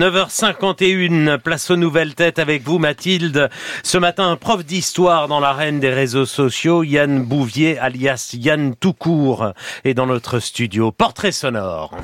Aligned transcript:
9h51, 0.00 1.38
place 1.38 1.72
aux 1.72 1.76
nouvelles 1.76 2.14
têtes 2.14 2.38
avec 2.38 2.62
vous 2.62 2.78
Mathilde. 2.78 3.50
Ce 3.82 3.98
matin, 3.98 4.30
un 4.30 4.36
prof 4.36 4.64
d'histoire 4.64 5.26
dans 5.26 5.40
l'arène 5.40 5.80
des 5.80 5.90
réseaux 5.90 6.24
sociaux, 6.24 6.84
Yann 6.84 7.24
Bouvier, 7.24 7.80
alias 7.80 8.30
Yann 8.34 8.76
Toucourt, 8.76 9.54
est 9.82 9.94
dans 9.94 10.06
notre 10.06 10.38
studio. 10.38 10.92
Portrait 10.92 11.32
sonore. 11.32 11.96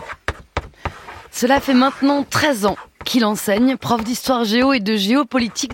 Cela 1.30 1.60
fait 1.60 1.72
maintenant 1.72 2.26
13 2.28 2.66
ans 2.66 2.76
qu'il 3.04 3.24
enseigne, 3.24 3.76
prof 3.76 4.02
d'histoire 4.02 4.42
géo 4.42 4.72
et 4.72 4.80
de 4.80 4.96
géopolitique. 4.96 5.70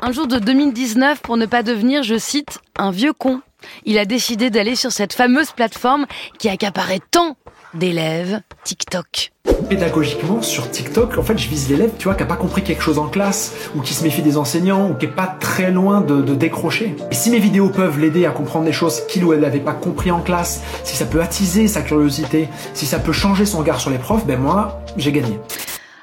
Un 0.00 0.10
jour 0.10 0.26
de 0.26 0.38
2019, 0.38 1.20
pour 1.20 1.36
ne 1.36 1.44
pas 1.44 1.62
devenir, 1.62 2.02
je 2.02 2.16
cite, 2.16 2.60
un 2.78 2.92
vieux 2.92 3.12
con. 3.12 3.42
Il 3.84 3.98
a 3.98 4.06
décidé 4.06 4.48
d'aller 4.48 4.74
sur 4.74 4.90
cette 4.90 5.12
fameuse 5.12 5.50
plateforme 5.50 6.06
qui 6.38 6.48
accaparait 6.48 7.02
tant 7.10 7.36
d'élèves, 7.78 8.40
TikTok. 8.64 9.32
Pédagogiquement, 9.68 10.42
sur 10.42 10.70
TikTok, 10.70 11.16
en 11.16 11.22
fait, 11.22 11.38
je 11.38 11.48
vise 11.48 11.70
l'élève, 11.70 11.90
tu 11.98 12.04
vois, 12.04 12.14
qui 12.14 12.22
a 12.22 12.26
pas 12.26 12.36
compris 12.36 12.62
quelque 12.62 12.82
chose 12.82 12.98
en 12.98 13.08
classe, 13.08 13.54
ou 13.74 13.80
qui 13.80 13.94
se 13.94 14.04
méfie 14.04 14.22
des 14.22 14.36
enseignants, 14.36 14.90
ou 14.90 14.94
qui 14.94 15.06
est 15.06 15.08
pas 15.08 15.26
très 15.26 15.70
loin 15.70 16.00
de, 16.00 16.34
décrocher. 16.34 16.94
Et 17.10 17.14
si 17.14 17.30
mes 17.30 17.38
vidéos 17.38 17.68
peuvent 17.68 17.98
l'aider 17.98 18.26
à 18.26 18.30
comprendre 18.30 18.66
des 18.66 18.72
choses 18.72 19.02
qu'il 19.08 19.24
ou 19.24 19.32
elle 19.32 19.40
n'avait 19.40 19.58
pas 19.58 19.72
compris 19.72 20.10
en 20.10 20.20
classe, 20.20 20.62
si 20.84 20.96
ça 20.96 21.06
peut 21.06 21.22
attiser 21.22 21.68
sa 21.68 21.82
curiosité, 21.82 22.48
si 22.74 22.86
ça 22.86 22.98
peut 22.98 23.12
changer 23.12 23.46
son 23.46 23.58
regard 23.58 23.80
sur 23.80 23.90
les 23.90 23.98
profs, 23.98 24.26
ben 24.26 24.38
moi, 24.38 24.80
j'ai 24.96 25.12
gagné. 25.12 25.38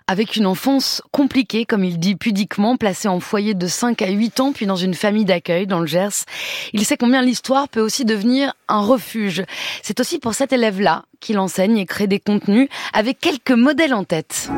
Avec 0.07 0.35
une 0.35 0.45
enfance 0.45 1.01
compliquée, 1.11 1.65
comme 1.65 1.83
il 1.83 1.97
dit 1.97 2.15
pudiquement, 2.15 2.77
placé 2.77 3.07
en 3.07 3.19
foyer 3.19 3.55
de 3.55 3.65
5 3.65 4.03
à 4.03 4.11
8 4.11 4.39
ans, 4.39 4.51
puis 4.53 4.67
dans 4.67 4.75
une 4.75 4.93
famille 4.93 5.25
d'accueil 5.25 5.65
dans 5.65 5.79
le 5.79 5.87
Gers, 5.87 6.25
il 6.73 6.85
sait 6.85 6.95
combien 6.95 7.23
l'histoire 7.23 7.67
peut 7.67 7.81
aussi 7.81 8.05
devenir 8.05 8.53
un 8.67 8.81
refuge. 8.81 9.43
C'est 9.81 9.99
aussi 9.99 10.19
pour 10.19 10.35
cet 10.35 10.53
élève-là 10.53 11.05
qu'il 11.21 11.39
enseigne 11.39 11.77
et 11.77 11.87
crée 11.87 12.05
des 12.05 12.19
contenus 12.19 12.69
avec 12.93 13.19
quelques 13.19 13.49
modèles 13.49 13.95
en 13.95 14.03
tête. 14.03 14.51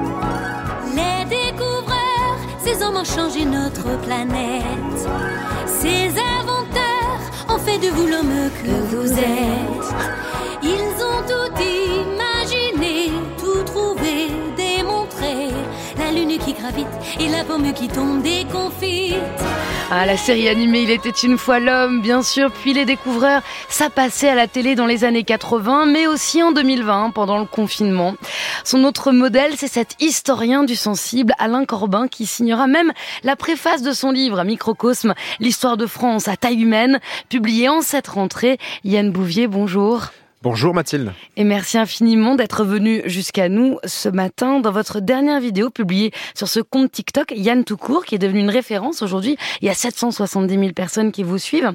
Les 0.94 1.24
découvreurs, 1.30 2.40
ces 2.62 2.84
hommes 2.84 2.98
ont 2.98 3.06
changé 3.06 3.46
notre 3.46 3.98
planète. 4.02 5.08
Ces 5.80 6.10
inventeurs 6.10 7.22
ont 7.48 7.60
fait 7.60 7.80
de 7.80 7.88
vous 7.88 8.06
l'homme 8.06 8.50
que 8.64 8.96
vous 8.96 9.14
êtes. 9.14 10.27
Gravite 16.68 16.88
et 17.20 17.30
la 17.30 17.44
pomme 17.44 17.72
qui 17.74 17.88
tombe 17.88 18.22
déconfite. 18.22 19.16
Ah, 19.90 20.06
la 20.06 20.18
série 20.18 20.50
animée 20.50 20.82
Il 20.82 20.92
était 20.92 21.10
une 21.10 21.38
fois 21.38 21.60
l'homme, 21.60 22.02
bien 22.02 22.22
sûr, 22.22 22.52
puis 22.52 22.74
Les 22.74 22.86
Découvreurs, 22.86 23.42
ça 23.70 23.90
passait 23.90 24.28
à 24.28 24.36
la 24.36 24.48
télé 24.48 24.76
dans 24.76 24.86
les 24.86 25.06
années 25.06 25.24
80, 25.24 25.86
mais 25.86 26.08
aussi 26.08 26.44
en 26.44 26.52
2020, 26.52 27.12
pendant 27.12 27.40
le 27.40 27.46
confinement. 27.46 28.16
Son 28.66 28.84
autre 28.84 29.12
modèle, 29.12 29.54
c'est 29.56 29.68
cet 29.68 29.96
historien 30.02 30.64
du 30.64 30.76
sensible, 30.76 31.34
Alain 31.40 31.66
Corbin, 31.66 32.08
qui 32.08 32.26
signera 32.26 32.68
même 32.68 32.92
la 33.24 33.38
préface 33.38 33.82
de 33.82 33.94
son 33.94 34.12
livre, 34.12 34.44
Microcosme, 34.44 35.14
l'histoire 35.40 35.78
de 35.78 35.86
France 35.86 36.28
à 36.28 36.36
taille 36.36 36.62
humaine, 36.62 37.00
publié 37.30 37.70
en 37.70 37.82
cette 37.82 38.08
rentrée. 38.08 38.58
Yann 38.84 39.12
Bouvier, 39.12 39.48
bonjour. 39.48 40.08
Bonjour 40.44 40.76
Mathilde. 40.76 41.14
Et 41.36 41.44
merci 41.44 41.80
infiniment 41.80 42.36
d'être 42.36 42.64
venu 42.64 43.02
jusqu'à 43.06 43.50
nous 43.50 43.80
ce 43.86 44.08
matin 44.08 44.60
dans 44.60 44.72
votre 44.72 45.00
dernière 45.00 45.40
vidéo 45.40 45.72
publiée 45.72 46.12
sur 46.36 46.48
ce 46.48 46.60
compte 46.60 46.92
TikTok, 46.92 47.34
Yann 47.36 47.64
Toucourt, 47.64 48.06
qui 48.06 48.14
est 48.14 48.20
devenu 48.20 48.42
une 48.42 48.52
référence 48.52 49.02
aujourd'hui. 49.02 49.36
Il 49.62 49.68
y 49.68 49.70
a 49.72 49.74
770 49.74 50.54
000 50.54 50.74
personnes 50.74 51.12
qui 51.12 51.24
vous 51.24 51.40
suivent. 51.40 51.72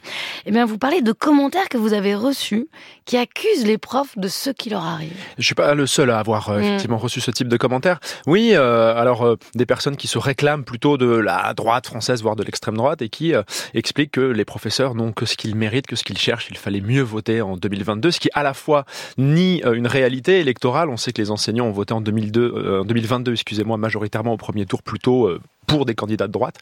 Eh 0.47 0.53
bien, 0.53 0.65
vous 0.65 0.79
parlez 0.79 1.03
de 1.03 1.11
commentaires 1.11 1.69
que 1.69 1.77
vous 1.77 1.93
avez 1.93 2.15
reçus 2.15 2.69
qui 3.05 3.17
accusent 3.17 3.67
les 3.67 3.79
profs 3.79 4.17
de 4.17 4.29
ce 4.29 4.51
qui 4.51 4.71
leur 4.71 4.85
arrive. 4.85 5.13
Je 5.39 5.45
suis 5.45 5.57
pas 5.57 5.75
le 5.75 5.89
seul 5.89 6.11
à 6.11 6.21
avoir 6.21 6.51
euh, 6.51 6.61
mm. 6.61 6.63
effectivement 6.63 6.99
reçu 6.99 7.21
ce 7.21 7.33
type 7.33 7.49
de 7.49 7.57
commentaires. 7.57 7.99
Oui, 8.29 8.53
euh, 8.53 8.95
alors 8.95 9.27
euh, 9.27 9.37
des 9.57 9.67
personnes 9.67 9.97
qui 9.97 10.07
se 10.07 10.19
réclament 10.19 10.63
plutôt 10.63 10.97
de 10.97 11.07
la 11.07 11.53
droite 11.55 11.89
française, 11.89 12.23
voire 12.23 12.37
de 12.37 12.45
l'extrême 12.45 12.77
droite, 12.77 13.03
et 13.03 13.09
qui 13.09 13.35
expliquent 13.75 14.13
que 14.13 14.21
les 14.21 14.45
professeurs 14.45 14.95
n'ont 14.95 15.11
que 15.11 15.27
ce 15.27 15.37
qu'ils 15.37 15.57
méritent, 15.57 15.89
que 15.89 15.97
ce 15.97 16.05
qu'ils 16.05 16.19
cherchent. 16.19 16.47
Il 16.49 16.57
fallait 16.57 16.81
mieux 16.81 17.03
voter 17.03 17.43
en 17.43 17.57
2022, 17.57 18.13
ce 18.13 18.21
qui 18.21 18.29
à 18.35 18.45
la 18.45 18.52
fois 18.57 18.85
ni 19.19 19.63
euh, 19.65 19.75
une 19.75 19.87
réalité 19.87 20.41
électorale. 20.41 20.89
On 20.89 20.97
sait 20.97 21.13
que 21.13 21.21
les 21.21 21.31
enseignants 21.31 21.67
ont 21.67 21.73
voté 21.73 21.95
en 21.95 22.01
2002, 22.01 22.81
en 22.81 22.85
2022, 22.85 23.33
excusez-moi, 23.33 23.77
majoritairement 23.77 24.33
au 24.33 24.37
premier 24.37 24.67
tour 24.67 24.83
plutôt 24.83 25.27
euh, 25.27 25.41
pour 25.67 25.87
des 25.87 25.95
candidats 25.95 26.27
de 26.27 26.33
droite. 26.33 26.57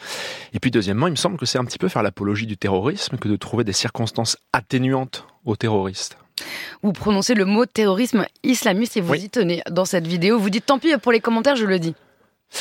Et 0.53 0.61
puis 0.61 0.71
deuxièmement, 0.71 1.07
il 1.07 1.13
me 1.13 1.17
semble 1.17 1.37
que 1.37 1.47
c'est 1.47 1.59
un 1.59 1.65
petit 1.65 1.79
peu 1.79 1.89
faire 1.89 2.03
l'apologie 2.03 2.47
du 2.47 2.57
terrorisme 2.57 3.17
que 3.17 3.29
de 3.29 3.37
trouver 3.37 3.65
des 3.65 3.73
circonstances 3.73 4.37
atténuantes 4.53 5.27
aux 5.45 5.57
terroristes. 5.57 6.17
Vous 6.83 6.93
prononcez 6.93 7.35
le 7.35 7.45
mot 7.45 7.67
terrorisme 7.67 8.27
islamiste 8.43 8.97
et 8.97 9.01
vous 9.01 9.15
y 9.15 9.29
tenez 9.29 9.63
dans 9.71 9.85
cette 9.85 10.07
vidéo. 10.07 10.39
Vous 10.39 10.51
dites 10.51 10.67
tant 10.67 10.79
pis 10.79 10.97
pour 10.97 11.13
les 11.13 11.21
commentaires, 11.21 11.57
je 11.57 11.67
le 11.67 11.79
dis. 11.79 11.95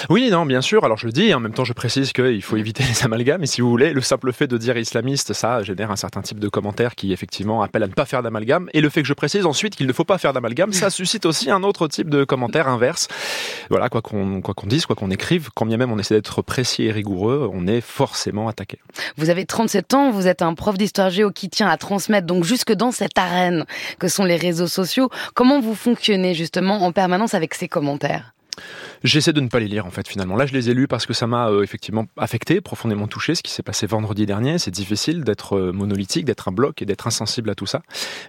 Oui, 0.10 0.30
non, 0.30 0.46
bien 0.46 0.62
sûr. 0.62 0.86
Alors 0.86 0.98
je 0.98 1.08
le 1.08 1.12
dis, 1.12 1.34
en 1.34 1.40
même 1.40 1.54
temps 1.54 1.64
je 1.64 1.74
précise 1.74 2.14
qu'il 2.14 2.42
faut 2.42 2.58
éviter 2.58 2.84
les 2.84 3.04
amalgames. 3.04 3.44
Et 3.44 3.48
si 3.48 3.62
vous 3.62 3.70
voulez, 3.70 3.92
le 3.92 4.02
simple 4.02 4.32
fait 4.32 4.48
de 4.48 4.58
dire 4.58 4.78
islamiste, 4.78 5.34
ça 5.34 5.64
génère 5.64 5.92
un 5.92 5.96
certain 5.96 6.22
type 6.22 6.40
de 6.40 6.48
commentaires 6.48 6.96
qui 6.96 7.12
effectivement 7.12 7.62
appellent 7.62 7.84
à 7.84 7.88
ne 7.88 7.94
pas 7.94 8.06
faire 8.06 8.24
d'amalgame. 8.24 8.70
Et 8.74 8.82
le 8.82 8.90
fait 8.90 9.02
que 9.02 9.08
je 9.08 9.14
précise 9.14 9.46
ensuite 9.46 9.76
qu'il 9.76 9.88
ne 9.88 9.94
faut 9.94 10.06
pas 10.06 10.18
faire 10.18 10.34
d'amalgame, 10.34 10.74
ça 10.74 10.90
suscite 10.90 11.26
aussi 11.26 11.50
un 11.52 11.64
autre 11.64 11.88
type 11.88 12.10
de 12.10 12.24
commentaire 12.24 12.68
inverse. 12.68 13.08
Voilà, 13.70 13.90
quoi 13.90 14.02
qu'on 14.02 14.42
quoi 14.42 14.54
qu'on 14.54 14.68
dise, 14.68 14.86
quoi 14.86 14.96
qu'on 14.96 15.12
écrive, 15.12 15.50
quand 15.54 15.66
bien 15.66 15.78
même 15.78 15.92
on 15.92 16.00
essaie 16.00 16.16
d'être 16.16 16.42
précis 16.42 16.84
et 16.84 16.92
rigoureux, 16.92 17.50
on 17.52 17.68
est 17.68 17.82
forcément 17.82 18.48
attaqué. 18.48 18.80
Vous 19.18 19.30
avez 19.30 19.46
37 19.46 19.94
ans, 19.94 20.12
vous 20.12 20.28
êtes 20.28 20.42
un 20.42 20.54
prof 20.54 20.78
d'histoire 20.78 21.10
géo 21.10 21.32
qui 21.32 21.50
tient 21.50 21.68
à 21.68 21.78
transmettre 21.78 22.28
donc 22.28 22.44
jusque 22.44 22.74
dans 22.74 22.92
cette 22.92 23.18
arène 23.18 23.66
que 24.00 24.08
sont 24.08 24.24
les 24.24 24.38
réseaux 24.38 24.68
sociaux. 24.68 25.10
Comment 25.34 25.60
vous 25.60 25.76
fonctionnez 25.76 26.34
justement 26.34 26.84
en 26.84 26.92
permanence 26.92 27.34
avec 27.34 27.54
ces 27.54 27.68
commentaires? 27.68 28.34
J'essaie 29.03 29.34
de 29.34 29.42
ne 29.42 29.47
pas 29.47 29.59
les 29.59 29.68
lire 29.68 29.86
en 29.86 29.92
fait 29.92 30.08
finalement. 30.08 30.36
Là, 30.36 30.46
je 30.46 30.53
les 30.53 30.70
ai 30.70 30.74
lus 30.74 30.88
parce 30.88 31.06
que 31.06 31.14
ça 31.14 31.28
m'a 31.28 31.50
euh, 31.50 31.64
effectivement 31.64 32.06
affecté, 32.18 32.62
profondément 32.62 33.08
touché, 33.08 33.36
ce 33.36 33.44
qui 33.44 33.52
s'est 33.52 33.64
passé 33.64 33.88
vendredi 33.88 34.25
dernier. 34.25 34.59
C'est 34.59 34.72
difficile 34.72 35.24
d'être 35.24 35.58
euh, 35.58 35.72
monolithique, 35.72 36.25
d'être 36.25 36.47
un 36.47 36.52
bloc 36.52 36.81
et 36.81 36.86
d'être 36.86 37.08
insensible 37.08 37.50
à 37.50 37.56
tout 37.56 37.66
ça. 37.66 37.81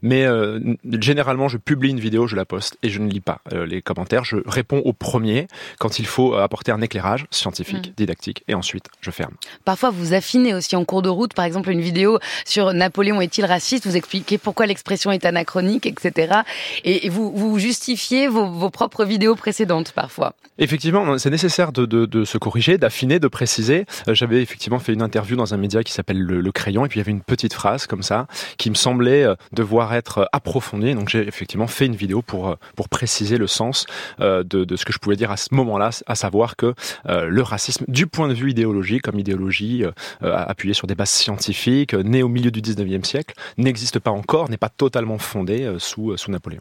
Mais 0.02 0.24
euh, 0.24 0.60
généralement, 1.00 1.48
je 1.48 1.58
publie 1.58 1.90
une 1.90 2.00
vidéo, 2.00 2.26
je 2.26 2.36
la 2.36 2.44
poste 2.44 2.78
et 2.82 2.90
je 2.90 3.00
ne 3.00 3.08
lis 3.10 3.20
pas 3.20 3.40
les 3.52 3.82
commentaires. 3.82 4.24
Je 4.24 4.36
réponds 4.46 4.82
au 4.84 4.92
premier 4.92 5.46
quand 5.78 5.98
il 5.98 6.06
faut 6.06 6.34
apporter 6.34 6.72
un 6.72 6.80
éclairage 6.80 7.26
scientifique, 7.30 7.90
mm. 7.90 7.94
didactique, 7.96 8.44
et 8.48 8.54
ensuite 8.54 8.86
je 9.00 9.10
ferme. 9.10 9.34
Parfois, 9.64 9.90
vous 9.90 10.12
affinez 10.14 10.54
aussi 10.54 10.76
en 10.76 10.84
cours 10.84 11.02
de 11.02 11.08
route, 11.08 11.34
par 11.34 11.44
exemple 11.44 11.70
une 11.70 11.80
vidéo 11.80 12.18
sur 12.44 12.72
Napoléon 12.72 13.20
est-il 13.20 13.44
raciste, 13.44 13.86
vous 13.86 13.96
expliquez 13.96 14.38
pourquoi 14.38 14.66
l'expression 14.66 15.10
est 15.10 15.24
anachronique, 15.24 15.86
etc. 15.86 16.40
Et 16.84 17.08
vous, 17.08 17.32
vous 17.34 17.58
justifiez 17.58 18.28
vos, 18.28 18.46
vos 18.46 18.70
propres 18.70 19.04
vidéos 19.04 19.34
précédentes 19.34 19.92
parfois. 19.92 20.19
Effectivement, 20.58 21.16
c'est 21.18 21.30
nécessaire 21.30 21.72
de, 21.72 21.86
de, 21.86 22.04
de, 22.04 22.24
se 22.24 22.36
corriger, 22.36 22.76
d'affiner, 22.76 23.18
de 23.18 23.28
préciser. 23.28 23.86
Euh, 24.08 24.14
j'avais 24.14 24.42
effectivement 24.42 24.78
fait 24.78 24.92
une 24.92 25.02
interview 25.02 25.36
dans 25.36 25.54
un 25.54 25.56
média 25.56 25.82
qui 25.82 25.92
s'appelle 25.92 26.20
le, 26.20 26.52
Crayon, 26.52 26.84
et 26.84 26.88
puis 26.88 26.98
il 26.98 27.00
y 27.00 27.04
avait 27.04 27.12
une 27.12 27.22
petite 27.22 27.54
phrase 27.54 27.86
comme 27.86 28.02
ça 28.02 28.26
qui 28.58 28.70
me 28.70 28.74
semblait 28.74 29.22
euh, 29.22 29.34
devoir 29.52 29.94
être 29.94 30.18
euh, 30.18 30.24
approfondie. 30.32 30.94
Donc 30.94 31.08
j'ai 31.08 31.26
effectivement 31.26 31.66
fait 31.66 31.86
une 31.86 31.96
vidéo 31.96 32.22
pour 32.22 32.56
pour 32.76 32.88
préciser 32.88 33.38
le 33.38 33.46
sens 33.46 33.86
de, 34.18 34.42
de 34.42 34.76
ce 34.76 34.84
que 34.84 34.92
je 34.92 34.98
pouvais 34.98 35.16
dire 35.16 35.30
à 35.30 35.36
ce 35.36 35.54
moment-là, 35.54 35.90
à 36.06 36.14
savoir 36.14 36.56
que 36.56 36.74
le 37.06 37.42
racisme, 37.42 37.84
du 37.88 38.06
point 38.06 38.28
de 38.28 38.34
vue 38.34 38.50
idéologique, 38.50 39.02
comme 39.02 39.18
idéologie 39.18 39.84
appuyée 40.20 40.74
sur 40.74 40.86
des 40.86 40.94
bases 40.94 41.10
scientifiques, 41.10 41.94
née 41.94 42.22
au 42.22 42.28
milieu 42.28 42.50
du 42.50 42.60
19e 42.60 43.04
siècle, 43.04 43.34
n'existe 43.56 43.98
pas 43.98 44.10
encore, 44.10 44.50
n'est 44.50 44.56
pas 44.56 44.68
totalement 44.68 45.18
fondée 45.18 45.72
sous 45.78 46.16
sous 46.16 46.30
Napoléon. 46.30 46.60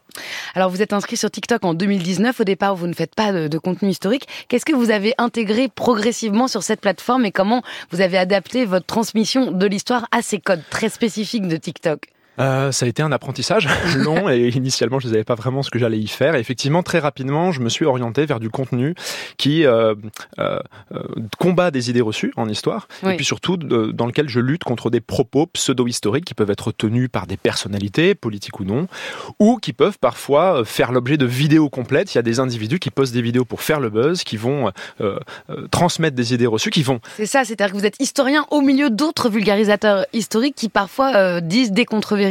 Alors 0.55 0.69
vous 0.69 0.81
êtes 0.81 0.93
inscrit 0.93 1.17
sur 1.17 1.31
TikTok 1.31 1.65
en 1.65 1.73
2019. 1.73 2.39
Au 2.39 2.43
départ, 2.43 2.75
vous 2.75 2.87
ne 2.87 2.93
faites 2.93 3.15
pas 3.15 3.31
de, 3.31 3.48
de 3.49 3.57
contenu 3.57 3.89
historique. 3.89 4.27
Qu'est-ce 4.47 4.65
que 4.65 4.75
vous 4.75 4.91
avez 4.91 5.13
intégré 5.17 5.67
progressivement 5.67 6.47
sur 6.47 6.63
cette 6.63 6.81
plateforme 6.81 7.25
et 7.25 7.31
comment 7.31 7.61
vous 7.91 8.01
avez 8.01 8.17
adapté 8.17 8.65
votre 8.65 8.85
transmission 8.85 9.51
de 9.51 9.65
l'histoire 9.65 10.07
à 10.11 10.21
ces 10.21 10.39
codes 10.39 10.63
très 10.69 10.89
spécifiques 10.89 11.47
de 11.47 11.57
TikTok? 11.57 12.07
Euh, 12.39 12.71
ça 12.71 12.85
a 12.85 12.89
été 12.89 13.01
un 13.01 13.11
apprentissage 13.11 13.67
long 13.97 14.29
et 14.29 14.49
initialement 14.49 14.99
je 14.99 15.07
ne 15.07 15.13
savais 15.13 15.23
pas 15.23 15.35
vraiment 15.35 15.63
ce 15.63 15.69
que 15.69 15.79
j'allais 15.79 15.99
y 15.99 16.07
faire. 16.07 16.35
Et 16.35 16.39
effectivement, 16.39 16.83
très 16.83 16.99
rapidement, 16.99 17.51
je 17.51 17.61
me 17.61 17.69
suis 17.69 17.85
orienté 17.85 18.25
vers 18.25 18.39
du 18.39 18.49
contenu 18.49 18.95
qui 19.37 19.65
euh, 19.65 19.95
euh, 20.39 20.59
combat 21.37 21.71
des 21.71 21.89
idées 21.89 22.01
reçues 22.01 22.31
en 22.37 22.47
histoire 22.47 22.87
et 23.05 23.15
puis 23.15 23.25
surtout 23.25 23.57
dans 23.57 24.05
lequel 24.05 24.29
je 24.29 24.39
lutte 24.39 24.63
contre 24.63 24.89
des 24.89 25.01
propos 25.01 25.47
pseudo-historiques 25.47 26.25
qui 26.25 26.33
peuvent 26.33 26.51
être 26.51 26.71
tenus 26.71 27.09
par 27.11 27.27
des 27.27 27.37
personnalités, 27.37 28.15
politiques 28.15 28.59
ou 28.59 28.63
non, 28.63 28.87
ou 29.39 29.57
qui 29.57 29.73
peuvent 29.73 29.97
parfois 29.99 30.63
faire 30.65 30.91
l'objet 30.91 31.17
de 31.17 31.25
vidéos 31.25 31.69
complètes. 31.69 32.13
Il 32.13 32.17
y 32.17 32.19
a 32.19 32.23
des 32.23 32.39
individus 32.39 32.79
qui 32.79 32.89
postent 32.89 33.13
des 33.13 33.21
vidéos 33.21 33.45
pour 33.45 33.61
faire 33.61 33.79
le 33.79 33.89
buzz, 33.89 34.23
qui 34.23 34.37
vont 34.37 34.71
transmettre 35.71 36.15
des 36.15 36.33
idées 36.33 36.47
reçues, 36.47 36.69
qui 36.69 36.83
vont... 36.83 36.99
C'est 37.17 37.25
ça, 37.25 37.43
c'est-à-dire 37.43 37.73
que 37.73 37.79
vous 37.79 37.85
êtes 37.85 37.99
historien 37.99 38.45
au 38.51 38.61
milieu 38.61 38.89
d'autres 38.89 39.29
vulgarisateurs 39.29 40.05
historiques 40.13 40.55
qui 40.55 40.69
parfois 40.69 41.41
disent 41.41 41.71
des 41.71 41.85
contre-vérités 41.85 42.28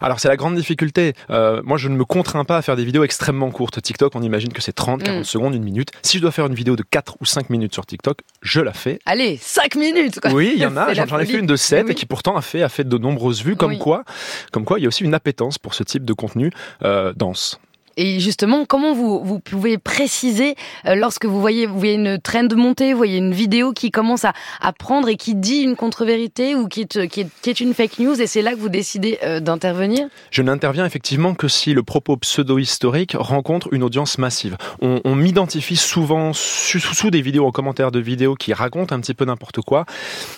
alors 0.00 0.20
c'est 0.20 0.28
la 0.28 0.36
grande 0.36 0.56
difficulté. 0.56 1.14
Euh, 1.30 1.60
moi 1.64 1.76
je 1.76 1.88
ne 1.88 1.96
me 1.96 2.04
contrains 2.04 2.44
pas 2.44 2.56
à 2.56 2.62
faire 2.62 2.76
des 2.76 2.84
vidéos 2.84 3.04
extrêmement 3.04 3.50
courtes. 3.50 3.80
TikTok 3.80 4.14
on 4.14 4.22
imagine 4.22 4.52
que 4.52 4.62
c'est 4.62 4.72
30, 4.72 5.02
40 5.02 5.20
mm. 5.20 5.24
secondes, 5.24 5.54
une 5.54 5.64
minute. 5.64 5.90
Si 6.02 6.18
je 6.18 6.22
dois 6.22 6.32
faire 6.32 6.46
une 6.46 6.54
vidéo 6.54 6.76
de 6.76 6.82
4 6.82 7.16
ou 7.20 7.24
5 7.24 7.50
minutes 7.50 7.74
sur 7.74 7.86
TikTok, 7.86 8.20
je 8.42 8.60
la 8.60 8.72
fais. 8.72 8.98
Allez, 9.06 9.38
5 9.40 9.74
minutes 9.76 10.20
quoi. 10.20 10.32
Oui, 10.32 10.52
il 10.56 10.62
y 10.62 10.66
en 10.66 10.76
a, 10.76 10.92
j'en 10.94 11.18
ai 11.18 11.26
fait 11.26 11.38
une 11.38 11.46
de 11.46 11.56
7 11.56 11.90
et 11.90 11.94
qui 11.94 12.06
pourtant 12.06 12.36
a 12.36 12.42
fait, 12.42 12.62
a 12.62 12.68
fait 12.68 12.84
de 12.84 12.98
nombreuses 12.98 13.42
vues, 13.42 13.56
comme 13.56 13.78
quoi, 13.78 14.04
comme 14.52 14.64
quoi 14.64 14.78
il 14.78 14.82
y 14.82 14.84
a 14.86 14.88
aussi 14.88 15.04
une 15.04 15.14
appétence 15.14 15.58
pour 15.58 15.74
ce 15.74 15.82
type 15.82 16.04
de 16.04 16.12
contenu 16.12 16.50
euh, 16.82 17.12
dense. 17.14 17.60
Et 17.96 18.20
justement, 18.20 18.64
comment 18.66 18.92
vous, 18.92 19.24
vous 19.24 19.38
pouvez 19.40 19.78
préciser 19.78 20.54
euh, 20.86 20.94
lorsque 20.94 21.24
vous 21.24 21.40
voyez, 21.40 21.66
vous 21.66 21.78
voyez 21.78 21.94
une 21.94 22.18
trend 22.20 22.48
monter, 22.54 22.92
vous 22.92 22.98
voyez 22.98 23.18
une 23.18 23.32
vidéo 23.32 23.72
qui 23.72 23.90
commence 23.90 24.24
à, 24.24 24.32
prendre 24.78 25.08
et 25.08 25.16
qui 25.16 25.34
dit 25.34 25.60
une 25.62 25.76
contre-vérité 25.76 26.54
ou 26.54 26.68
qui 26.68 26.82
est, 26.82 27.60
une 27.60 27.72
fake 27.72 27.98
news 27.98 28.20
et 28.20 28.26
c'est 28.26 28.42
là 28.42 28.52
que 28.52 28.58
vous 28.58 28.68
décidez 28.68 29.18
euh, 29.22 29.40
d'intervenir? 29.40 30.08
Je 30.30 30.42
n'interviens 30.42 30.84
effectivement 30.84 31.34
que 31.34 31.48
si 31.48 31.72
le 31.72 31.82
propos 31.82 32.16
pseudo-historique 32.16 33.16
rencontre 33.18 33.68
une 33.72 33.82
audience 33.82 34.18
massive. 34.18 34.56
On, 34.82 35.00
on 35.04 35.14
m'identifie 35.14 35.76
souvent 35.76 36.32
sous, 36.34 36.80
sous 36.80 37.10
des 37.10 37.22
vidéos 37.22 37.46
en 37.46 37.52
commentaire 37.52 37.90
de 37.90 38.00
vidéos 38.00 38.34
qui 38.34 38.52
racontent 38.52 38.94
un 38.94 39.00
petit 39.00 39.14
peu 39.14 39.24
n'importe 39.24 39.60
quoi. 39.62 39.86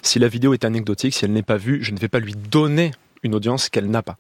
Si 0.02 0.18
la 0.18 0.28
vidéo 0.28 0.54
est 0.54 0.64
anecdotique, 0.64 1.14
si 1.14 1.24
elle 1.24 1.32
n'est 1.32 1.42
pas 1.42 1.56
vue, 1.56 1.82
je 1.82 1.92
ne 1.92 1.98
vais 1.98 2.08
pas 2.08 2.20
lui 2.20 2.34
donner 2.34 2.92
une 3.22 3.34
audience 3.34 3.68
qu'elle 3.68 3.90
n'a 3.90 4.02
pas. 4.02 4.16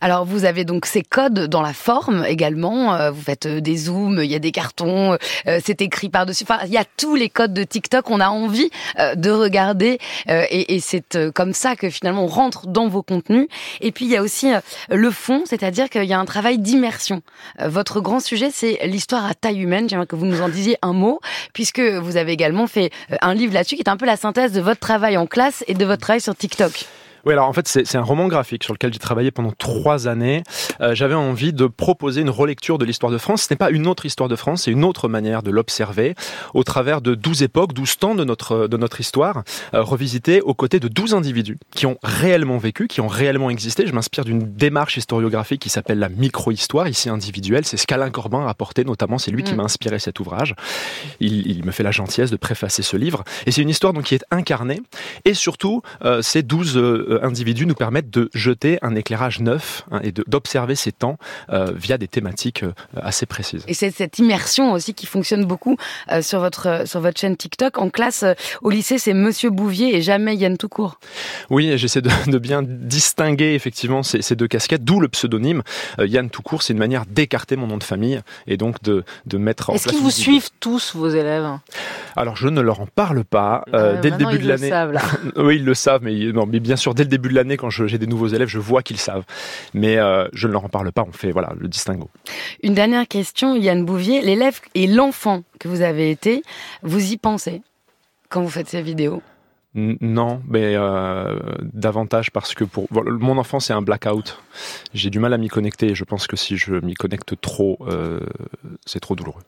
Alors 0.00 0.24
vous 0.24 0.44
avez 0.44 0.64
donc 0.64 0.86
ces 0.86 1.02
codes 1.02 1.48
dans 1.48 1.62
la 1.62 1.72
forme 1.72 2.24
également. 2.26 2.94
Euh, 2.94 3.10
vous 3.10 3.22
faites 3.22 3.46
euh, 3.46 3.60
des 3.60 3.76
zooms, 3.76 4.20
il 4.22 4.30
y 4.30 4.34
a 4.34 4.38
des 4.38 4.52
cartons, 4.52 5.16
euh, 5.46 5.60
c'est 5.64 5.80
écrit 5.80 6.08
par 6.08 6.26
dessus. 6.26 6.44
Enfin, 6.44 6.60
il 6.66 6.72
y 6.72 6.76
a 6.76 6.84
tous 6.84 7.14
les 7.14 7.28
codes 7.28 7.54
de 7.54 7.64
TikTok. 7.64 8.10
On 8.10 8.20
a 8.20 8.28
envie 8.28 8.70
de 9.16 9.30
regarder 9.30 9.98
et 10.28 10.80
c'est 10.80 11.32
comme 11.32 11.52
ça 11.52 11.76
que 11.76 11.90
finalement 11.90 12.24
on 12.24 12.28
rentre 12.28 12.66
dans 12.66 12.88
vos 12.88 13.02
contenus. 13.02 13.48
Et 13.80 13.92
puis 13.92 14.04
il 14.04 14.10
y 14.10 14.16
a 14.16 14.22
aussi 14.22 14.52
le 14.90 15.10
fond, 15.10 15.42
c'est-à-dire 15.46 15.88
qu'il 15.88 16.04
y 16.04 16.12
a 16.12 16.18
un 16.18 16.24
travail 16.24 16.58
d'immersion. 16.58 17.22
Votre 17.60 18.00
grand 18.00 18.20
sujet, 18.20 18.50
c'est 18.52 18.80
l'histoire 18.84 19.24
à 19.24 19.34
taille 19.34 19.60
humaine. 19.60 19.88
J'aimerais 19.88 20.06
que 20.06 20.16
vous 20.16 20.26
nous 20.26 20.42
en 20.42 20.48
disiez 20.48 20.76
un 20.82 20.92
mot, 20.92 21.20
puisque 21.52 21.80
vous 21.80 22.16
avez 22.16 22.32
également 22.32 22.66
fait 22.66 22.90
un 23.20 23.34
livre 23.34 23.54
là-dessus 23.54 23.76
qui 23.76 23.82
est 23.82 23.88
un 23.88 23.96
peu 23.96 24.06
la 24.06 24.16
synthèse 24.16 24.52
de 24.52 24.60
votre 24.60 24.80
travail 24.80 25.16
en 25.16 25.26
classe 25.26 25.64
et 25.66 25.74
de 25.74 25.84
votre 25.84 26.02
travail 26.02 26.20
sur 26.20 26.34
TikTok. 26.34 26.86
Oui, 27.26 27.32
alors 27.32 27.48
en 27.48 27.52
fait, 27.52 27.66
c'est 27.66 27.96
un 27.96 28.02
roman 28.02 28.28
graphique 28.28 28.64
sur 28.64 28.74
lequel 28.74 28.92
j'ai 28.92 28.98
travaillé 28.98 29.30
pendant 29.30 29.52
trois 29.52 30.08
années. 30.08 30.42
Euh, 30.80 30.94
J'avais 30.94 31.14
envie 31.14 31.52
de 31.52 31.66
proposer 31.66 32.20
une 32.20 32.30
relecture 32.30 32.78
de 32.78 32.84
l'histoire 32.84 33.10
de 33.10 33.18
France. 33.18 33.42
Ce 33.42 33.52
n'est 33.52 33.56
pas 33.56 33.70
une 33.70 33.86
autre 33.86 34.04
histoire 34.04 34.28
de 34.28 34.36
France, 34.36 34.62
c'est 34.64 34.70
une 34.70 34.84
autre 34.84 35.08
manière 35.08 35.42
de 35.42 35.50
l'observer 35.50 36.14
au 36.52 36.64
travers 36.64 37.00
de 37.00 37.14
douze 37.14 37.42
époques, 37.42 37.72
douze 37.72 37.96
temps 37.96 38.14
de 38.14 38.24
notre, 38.24 38.66
de 38.66 38.76
notre 38.76 39.00
histoire, 39.00 39.42
euh, 39.72 39.82
revisité 39.82 40.40
aux 40.42 40.54
côtés 40.54 40.80
de 40.80 40.88
douze 40.88 41.14
individus 41.14 41.58
qui 41.74 41.86
ont 41.86 41.98
réellement 42.02 42.58
vécu, 42.58 42.88
qui 42.88 43.00
ont 43.00 43.08
réellement 43.08 43.50
existé. 43.50 43.86
Je 43.86 43.92
m'inspire 43.92 44.24
d'une 44.24 44.54
démarche 44.54 44.96
historiographique 44.96 45.62
qui 45.62 45.70
s'appelle 45.70 45.98
la 45.98 46.08
micro-histoire, 46.08 46.88
ici 46.88 47.08
individuelle. 47.08 47.64
C'est 47.64 47.76
ce 47.76 47.86
qu'Alain 47.86 48.10
Corbin 48.10 48.46
a 48.46 48.50
apporté, 48.50 48.84
notamment. 48.84 49.18
C'est 49.18 49.30
lui 49.30 49.42
mmh. 49.42 49.46
qui 49.46 49.54
m'a 49.54 49.62
inspiré 49.62 49.98
cet 49.98 50.20
ouvrage. 50.20 50.54
Il, 51.20 51.46
il, 51.46 51.64
me 51.64 51.70
fait 51.70 51.82
la 51.82 51.90
gentillesse 51.90 52.30
de 52.30 52.36
préfacer 52.36 52.82
ce 52.82 52.96
livre. 52.96 53.24
Et 53.46 53.50
c'est 53.50 53.62
une 53.62 53.68
histoire 53.68 53.92
donc, 53.92 54.04
qui 54.04 54.14
est 54.14 54.24
incarnée. 54.30 54.80
Et 55.24 55.34
surtout, 55.34 55.82
euh, 56.04 56.20
ces 56.22 56.42
douze 56.42 56.76
euh, 56.76 57.13
individus 57.22 57.66
nous 57.66 57.74
permettent 57.74 58.10
de 58.10 58.30
jeter 58.34 58.78
un 58.82 58.94
éclairage 58.94 59.40
neuf 59.40 59.84
hein, 59.90 60.00
et 60.02 60.12
d'observer 60.12 60.74
ces 60.74 60.92
temps 60.92 61.18
euh, 61.50 61.72
via 61.74 61.98
des 61.98 62.08
thématiques 62.08 62.62
euh, 62.62 62.72
assez 62.96 63.26
précises. 63.26 63.64
Et 63.68 63.74
c'est 63.74 63.90
cette 63.90 64.18
immersion 64.18 64.72
aussi 64.72 64.94
qui 64.94 65.06
fonctionne 65.06 65.44
beaucoup 65.44 65.76
euh, 66.10 66.22
sur 66.22 66.40
votre 66.40 66.86
sur 66.86 67.00
votre 67.00 67.20
chaîne 67.20 67.36
TikTok. 67.36 67.78
En 67.78 67.90
classe, 67.90 68.24
au 68.62 68.70
lycée, 68.70 68.98
c'est 68.98 69.14
Monsieur 69.14 69.50
Bouvier 69.50 69.96
et 69.96 70.02
jamais 70.02 70.36
Yann 70.36 70.56
Toucourt. 70.56 70.98
Oui, 71.50 71.76
j'essaie 71.76 72.02
de, 72.02 72.10
de, 72.30 72.38
bien 72.38 72.62
distinguer 72.62 73.54
effectivement 73.54 74.02
ces, 74.02 74.22
ces 74.22 74.36
deux 74.36 74.48
casquettes, 74.48 74.84
d'où 74.84 75.00
le 75.00 75.08
pseudonyme. 75.08 75.62
Yann 75.98 76.30
Toucourt, 76.30 76.62
c'est 76.62 76.72
une 76.72 76.78
manière 76.78 77.06
d'écarter 77.06 77.56
mon 77.56 77.66
nom 77.66 77.78
de 77.78 77.84
famille 77.84 78.20
et 78.46 78.56
donc 78.56 78.82
de, 78.82 79.04
de 79.26 79.38
mettre 79.38 79.70
en 79.70 79.74
Est-ce 79.74 79.88
qu'ils 79.88 79.98
vous 79.98 80.10
suivent 80.10 80.50
tous, 80.60 80.94
vos 80.94 81.08
élèves? 81.08 81.58
Alors, 82.16 82.36
je 82.36 82.48
ne 82.48 82.60
leur 82.60 82.80
en 82.80 82.86
parle 82.86 83.24
pas. 83.24 83.64
Euh, 83.74 84.00
dès 84.00 84.10
le 84.10 84.16
début 84.16 84.38
de 84.38 84.48
l'année. 84.48 84.70
oui, 85.36 85.56
ils 85.56 85.64
le 85.64 85.74
savent, 85.74 86.02
mais, 86.02 86.14
non, 86.32 86.46
mais 86.46 86.60
bien 86.60 86.76
sûr, 86.76 86.94
dès 86.94 87.03
le 87.04 87.08
début 87.08 87.28
de 87.28 87.34
l'année, 87.34 87.56
quand 87.56 87.70
j'ai 87.70 87.98
des 87.98 88.06
nouveaux 88.06 88.28
élèves, 88.28 88.48
je 88.48 88.58
vois 88.58 88.82
qu'ils 88.82 88.98
savent. 88.98 89.24
Mais 89.72 89.96
euh, 89.96 90.26
je 90.32 90.48
ne 90.48 90.52
leur 90.52 90.64
en 90.64 90.68
parle 90.68 90.92
pas, 90.92 91.04
on 91.06 91.12
fait 91.12 91.30
voilà 91.30 91.52
le 91.58 91.68
distinguo. 91.68 92.10
Une 92.62 92.74
dernière 92.74 93.06
question, 93.06 93.54
Yann 93.56 93.84
Bouvier. 93.84 94.20
L'élève 94.20 94.60
et 94.74 94.86
l'enfant 94.86 95.42
que 95.58 95.68
vous 95.68 95.82
avez 95.82 96.10
été, 96.10 96.42
vous 96.82 97.12
y 97.12 97.16
pensez 97.16 97.62
quand 98.28 98.42
vous 98.42 98.50
faites 98.50 98.68
ces 98.68 98.82
vidéos? 98.82 99.22
Non, 99.76 100.40
mais 100.48 100.74
euh, 100.76 101.40
davantage 101.60 102.30
parce 102.30 102.54
que 102.54 102.62
pour 102.62 102.86
mon 102.92 103.38
enfant 103.38 103.58
c'est 103.58 103.72
un 103.72 103.82
blackout. 103.82 104.40
J'ai 104.92 105.10
du 105.10 105.18
mal 105.18 105.32
à 105.32 105.38
m'y 105.38 105.48
connecter. 105.48 105.96
Je 105.96 106.04
pense 106.04 106.28
que 106.28 106.36
si 106.36 106.56
je 106.56 106.74
m'y 106.74 106.94
connecte 106.94 107.40
trop, 107.40 107.78
euh, 107.88 108.20
c'est 108.86 109.00
trop 109.00 109.16
douloureux. 109.16 109.42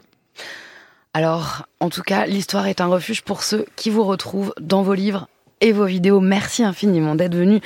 Alors, 1.15 1.67
en 1.81 1.91
tout 1.91 2.03
cas, 2.03 2.27
l'histoire 2.27 2.67
est 2.67 2.81
un 2.81 2.89
refuge 2.89 3.23
pour 3.23 3.43
ceux 3.43 3.65
qui 3.77 3.89
vous 3.89 4.05
retrouvent 4.05 4.53
dans 4.61 4.83
vos 4.83 4.95
livres 4.95 5.29
et 5.67 5.73
vos 5.73 5.85
vidéos. 5.85 6.21
Merci 6.21 6.63
infiniment 6.63 7.17
d'être 7.17 7.35
venu 7.35 7.61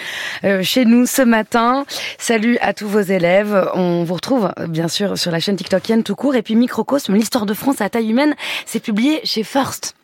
euh, 0.45 0.63
chez 0.63 0.87
nous 0.87 1.05
ce 1.05 1.21
matin. 1.21 1.85
Salut 2.19 2.57
à 2.63 2.73
tous 2.73 2.89
vos 2.89 3.01
élèves. 3.01 3.69
On 3.75 4.05
vous 4.05 4.15
retrouve 4.15 4.51
bien 4.69 4.89
sûr 4.89 5.19
sur 5.19 5.31
la 5.31 5.39
chaîne 5.39 5.57
TikTokienne 5.57 6.03
tout 6.03 6.17
court. 6.17 6.35
Et 6.35 6.43
puis 6.43 6.57
Microcosme, 6.57 7.15
l'histoire 7.15 7.45
de 7.45 7.53
France 7.53 7.81
à 7.81 7.91
taille 7.91 8.11
humaine, 8.11 8.35
c'est 8.65 8.81
publié 8.81 9.21
chez 9.25 9.45
First. 9.45 9.95